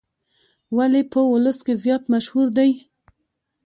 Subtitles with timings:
[0.77, 2.71] ولې په ولس کې زیات مشهور دی.